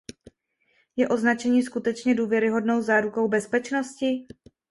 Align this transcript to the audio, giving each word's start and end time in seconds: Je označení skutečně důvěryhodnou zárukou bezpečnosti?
Je 0.97 1.07
označení 1.09 1.63
skutečně 1.63 2.15
důvěryhodnou 2.15 2.81
zárukou 2.81 3.27
bezpečnosti? 3.27 4.27